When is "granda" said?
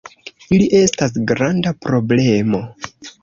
1.33-1.75